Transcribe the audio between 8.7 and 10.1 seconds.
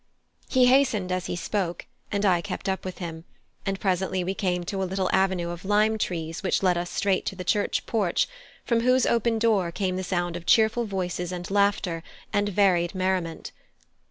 whose open door came the